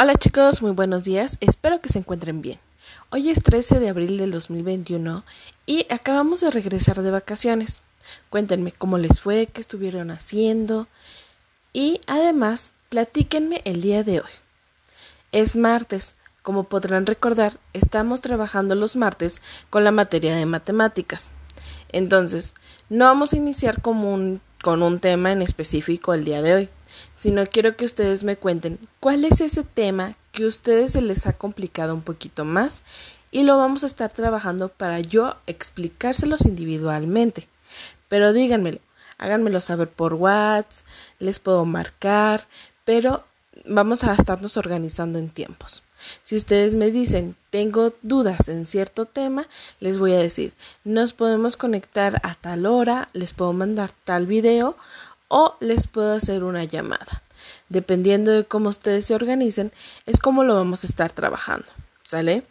Hola 0.00 0.14
chicos, 0.14 0.62
muy 0.62 0.70
buenos 0.70 1.02
días, 1.02 1.38
espero 1.40 1.80
que 1.80 1.88
se 1.88 1.98
encuentren 1.98 2.40
bien. 2.40 2.60
Hoy 3.10 3.30
es 3.30 3.42
13 3.42 3.80
de 3.80 3.88
abril 3.88 4.16
del 4.16 4.30
2021 4.30 5.24
y 5.66 5.92
acabamos 5.92 6.40
de 6.40 6.52
regresar 6.52 7.02
de 7.02 7.10
vacaciones. 7.10 7.82
Cuéntenme 8.30 8.70
cómo 8.70 8.96
les 8.96 9.20
fue, 9.20 9.48
qué 9.48 9.60
estuvieron 9.60 10.12
haciendo 10.12 10.86
y 11.72 12.00
además 12.06 12.74
platíquenme 12.90 13.60
el 13.64 13.80
día 13.80 14.04
de 14.04 14.20
hoy. 14.20 14.30
Es 15.32 15.56
martes, 15.56 16.14
como 16.42 16.68
podrán 16.68 17.04
recordar, 17.04 17.58
estamos 17.72 18.20
trabajando 18.20 18.76
los 18.76 18.94
martes 18.94 19.40
con 19.68 19.82
la 19.82 19.90
materia 19.90 20.36
de 20.36 20.46
matemáticas. 20.46 21.32
Entonces, 21.88 22.54
no 22.88 23.06
vamos 23.06 23.32
a 23.32 23.36
iniciar 23.36 23.82
con 23.82 23.96
un, 23.96 24.40
con 24.62 24.84
un 24.84 25.00
tema 25.00 25.32
en 25.32 25.42
específico 25.42 26.14
el 26.14 26.24
día 26.24 26.40
de 26.40 26.54
hoy, 26.54 26.70
sino 27.14 27.46
quiero 27.46 27.76
que 27.76 27.84
ustedes 27.84 28.24
me 28.24 28.36
cuenten 28.36 28.78
cuál 29.00 29.24
es 29.24 29.40
ese 29.40 29.64
tema 29.64 30.16
que 30.32 30.44
a 30.44 30.48
ustedes 30.48 30.92
se 30.92 31.00
les 31.00 31.26
ha 31.26 31.32
complicado 31.32 31.94
un 31.94 32.02
poquito 32.02 32.44
más 32.44 32.82
y 33.30 33.42
lo 33.42 33.58
vamos 33.58 33.84
a 33.84 33.86
estar 33.86 34.12
trabajando 34.12 34.68
para 34.68 35.00
yo 35.00 35.36
explicárselos 35.46 36.46
individualmente. 36.46 37.48
Pero 38.08 38.32
díganmelo, 38.32 38.80
háganmelo 39.18 39.60
saber 39.60 39.88
por 39.88 40.14
WhatsApp, 40.14 40.86
les 41.18 41.40
puedo 41.40 41.64
marcar, 41.64 42.46
pero 42.84 43.24
vamos 43.66 44.04
a 44.04 44.14
estarnos 44.14 44.56
organizando 44.56 45.18
en 45.18 45.28
tiempos. 45.28 45.82
Si 46.22 46.36
ustedes 46.36 46.74
me 46.74 46.90
dicen, 46.90 47.36
tengo 47.50 47.92
dudas 48.02 48.48
en 48.48 48.66
cierto 48.66 49.06
tema, 49.06 49.48
les 49.80 49.98
voy 49.98 50.12
a 50.12 50.18
decir, 50.18 50.54
nos 50.84 51.12
podemos 51.12 51.56
conectar 51.56 52.20
a 52.22 52.34
tal 52.34 52.66
hora, 52.66 53.08
les 53.12 53.32
puedo 53.32 53.52
mandar 53.52 53.90
tal 54.04 54.26
video 54.26 54.76
o 55.28 55.56
les 55.60 55.86
puedo 55.86 56.12
hacer 56.12 56.44
una 56.44 56.64
llamada. 56.64 57.22
Dependiendo 57.68 58.32
de 58.32 58.44
cómo 58.44 58.68
ustedes 58.68 59.06
se 59.06 59.14
organicen, 59.14 59.72
es 60.06 60.18
como 60.18 60.44
lo 60.44 60.54
vamos 60.54 60.84
a 60.84 60.86
estar 60.86 61.12
trabajando. 61.12 61.68
¿Sale? 62.02 62.42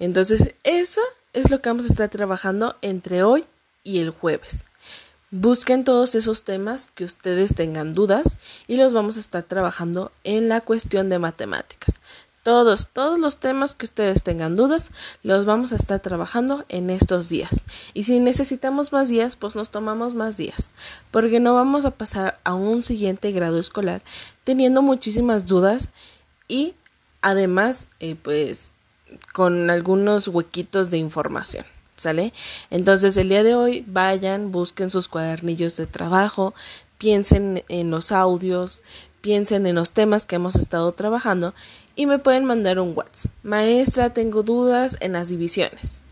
Entonces, 0.00 0.54
eso 0.64 1.00
es 1.32 1.50
lo 1.50 1.62
que 1.62 1.70
vamos 1.70 1.84
a 1.84 1.88
estar 1.88 2.08
trabajando 2.08 2.76
entre 2.82 3.22
hoy 3.22 3.44
y 3.84 4.00
el 4.00 4.10
jueves. 4.10 4.64
Busquen 5.30 5.84
todos 5.84 6.14
esos 6.14 6.44
temas 6.44 6.88
que 6.94 7.04
ustedes 7.04 7.54
tengan 7.54 7.94
dudas 7.94 8.36
y 8.66 8.76
los 8.76 8.92
vamos 8.92 9.16
a 9.16 9.20
estar 9.20 9.42
trabajando 9.42 10.12
en 10.22 10.48
la 10.48 10.60
cuestión 10.60 11.08
de 11.08 11.18
matemáticas. 11.18 11.94
Todos, 12.44 12.88
todos 12.92 13.18
los 13.18 13.38
temas 13.38 13.74
que 13.74 13.86
ustedes 13.86 14.22
tengan 14.22 14.54
dudas, 14.54 14.90
los 15.22 15.46
vamos 15.46 15.72
a 15.72 15.76
estar 15.76 16.00
trabajando 16.00 16.66
en 16.68 16.90
estos 16.90 17.30
días. 17.30 17.62
Y 17.94 18.04
si 18.04 18.20
necesitamos 18.20 18.92
más 18.92 19.08
días, 19.08 19.34
pues 19.34 19.56
nos 19.56 19.70
tomamos 19.70 20.12
más 20.12 20.36
días, 20.36 20.68
porque 21.10 21.40
no 21.40 21.54
vamos 21.54 21.86
a 21.86 21.92
pasar 21.92 22.38
a 22.44 22.52
un 22.52 22.82
siguiente 22.82 23.32
grado 23.32 23.58
escolar 23.58 24.02
teniendo 24.44 24.82
muchísimas 24.82 25.46
dudas 25.46 25.88
y 26.46 26.74
además, 27.22 27.88
eh, 27.98 28.14
pues, 28.14 28.72
con 29.32 29.70
algunos 29.70 30.28
huequitos 30.28 30.90
de 30.90 30.98
información. 30.98 31.64
¿Sale? 31.96 32.32
Entonces 32.70 33.16
el 33.16 33.28
día 33.28 33.44
de 33.44 33.54
hoy 33.54 33.84
vayan, 33.86 34.50
busquen 34.50 34.90
sus 34.90 35.06
cuadernillos 35.06 35.76
de 35.76 35.86
trabajo, 35.86 36.52
piensen 36.98 37.62
en 37.68 37.90
los 37.90 38.10
audios, 38.10 38.82
piensen 39.24 39.66
en 39.66 39.76
los 39.76 39.90
temas 39.90 40.26
que 40.26 40.36
hemos 40.36 40.54
estado 40.54 40.92
trabajando 40.92 41.54
y 41.96 42.04
me 42.04 42.18
pueden 42.18 42.44
mandar 42.44 42.78
un 42.78 42.92
WhatsApp. 42.94 43.32
Maestra, 43.42 44.10
tengo 44.10 44.42
dudas 44.42 44.98
en 45.00 45.14
las 45.14 45.28
divisiones. 45.28 46.02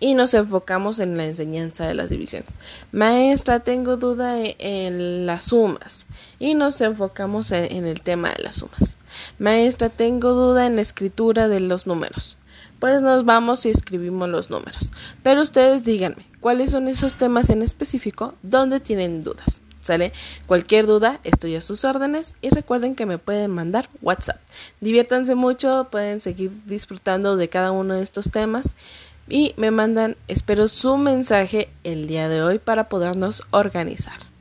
Y 0.00 0.14
nos 0.14 0.32
enfocamos 0.32 0.98
en 0.98 1.18
la 1.18 1.26
enseñanza 1.26 1.86
de 1.86 1.94
las 1.94 2.08
divisiones. 2.08 2.48
Maestra, 2.90 3.60
tengo 3.60 3.98
duda 3.98 4.40
e-, 4.40 4.56
en, 4.58 5.26
las 5.26 5.44
sumas. 5.44 6.06
Y 6.38 6.54
nos 6.54 6.80
enfocamos 6.80 7.52
en, 7.52 7.84
el 7.84 8.00
tema 8.00 8.30
de 8.30 8.42
las 8.44 8.56
sumas. 8.56 8.96
Maestra, 9.38 9.90
tengo 9.90 10.30
duda 10.30 10.64
en 10.64 10.76
la 10.76 10.82
escritura 10.82 11.48
de 11.48 11.60
los 11.60 11.86
números. 11.86 12.38
Pues 12.78 13.02
nos 13.02 13.26
vamos 13.26 13.66
y 13.66 13.70
escribimos 13.70 14.30
los 14.30 14.48
números. 14.48 14.90
Pero 15.22 15.42
ustedes 15.42 15.84
díganme, 15.84 16.26
¿cuáles 16.40 16.70
son 16.70 16.88
esos 16.88 17.12
temas 17.12 17.50
en 17.50 17.60
específico 17.60 18.34
donde 18.42 18.80
tienen 18.80 19.20
dudas? 19.20 19.60
¿Sale? 19.84 20.14
Cualquier 20.46 20.86
duda, 20.86 21.20
estoy 21.24 21.56
a 21.56 21.60
sus 21.60 21.84
órdenes 21.84 22.34
y 22.40 22.48
recuerden 22.48 22.94
que 22.94 23.04
me 23.04 23.18
pueden 23.18 23.50
mandar 23.50 23.90
WhatsApp. 24.00 24.40
Diviértanse 24.80 25.34
mucho, 25.34 25.88
pueden 25.90 26.20
seguir 26.20 26.52
disfrutando 26.64 27.36
de 27.36 27.50
cada 27.50 27.70
uno 27.70 27.94
de 27.94 28.02
estos 28.02 28.30
temas 28.30 28.70
y 29.28 29.52
me 29.58 29.70
mandan, 29.70 30.16
espero 30.26 30.68
su 30.68 30.96
mensaje 30.96 31.68
el 31.84 32.06
día 32.06 32.30
de 32.30 32.42
hoy 32.42 32.58
para 32.58 32.88
podernos 32.88 33.42
organizar. 33.50 34.33